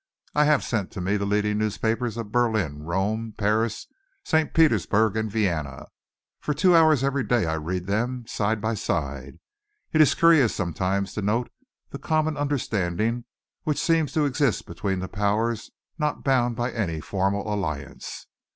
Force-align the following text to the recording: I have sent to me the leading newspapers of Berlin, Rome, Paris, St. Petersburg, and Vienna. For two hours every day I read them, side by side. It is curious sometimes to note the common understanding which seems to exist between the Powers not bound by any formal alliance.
I 0.33 0.45
have 0.45 0.63
sent 0.63 0.89
to 0.93 0.99
me 0.99 1.15
the 1.15 1.27
leading 1.27 1.59
newspapers 1.59 2.17
of 2.17 2.31
Berlin, 2.31 2.81
Rome, 2.85 3.35
Paris, 3.37 3.85
St. 4.25 4.51
Petersburg, 4.51 5.15
and 5.15 5.29
Vienna. 5.29 5.85
For 6.39 6.55
two 6.55 6.75
hours 6.75 7.03
every 7.03 7.23
day 7.23 7.45
I 7.45 7.53
read 7.53 7.85
them, 7.85 8.25
side 8.25 8.59
by 8.59 8.73
side. 8.73 9.37
It 9.93 10.01
is 10.01 10.15
curious 10.15 10.55
sometimes 10.55 11.13
to 11.13 11.21
note 11.21 11.51
the 11.91 11.99
common 11.99 12.35
understanding 12.35 13.25
which 13.61 13.77
seems 13.77 14.11
to 14.13 14.25
exist 14.25 14.65
between 14.65 15.01
the 15.01 15.07
Powers 15.07 15.69
not 15.99 16.23
bound 16.23 16.55
by 16.55 16.71
any 16.71 16.99
formal 16.99 17.53
alliance. 17.53 18.25